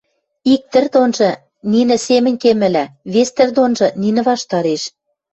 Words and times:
Ик 0.53 0.61
тӹр 0.71 0.85
донжы 0.93 1.29
нинӹ 1.71 1.97
семӹнь 2.05 2.41
кемӹлӓ, 2.43 2.85
вес 3.13 3.29
тӹр 3.35 3.49
донжы– 3.55 3.87
нинӹ 4.01 4.21
ваштареш. 4.29 4.81